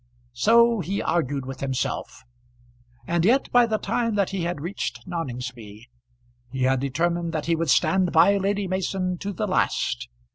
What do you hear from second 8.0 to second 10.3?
by Lady Mason to the last.